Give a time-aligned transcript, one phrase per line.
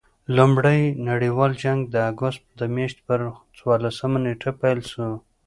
[0.35, 3.19] لومړي نړۍوال جنګ د اګسټ د میاشتي پر
[3.57, 5.07] څوارلسمه نېټه پيل سو.